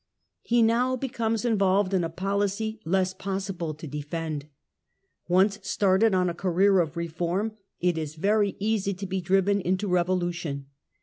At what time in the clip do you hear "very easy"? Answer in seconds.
8.15-8.95